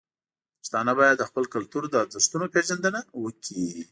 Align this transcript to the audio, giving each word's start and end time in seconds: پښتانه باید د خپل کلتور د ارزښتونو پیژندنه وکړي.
پښتانه 0.59 0.91
باید 0.99 1.15
د 1.19 1.23
خپل 1.29 1.43
کلتور 1.53 1.83
د 1.89 1.95
ارزښتونو 2.03 2.45
پیژندنه 2.53 2.99
وکړي. 3.23 3.65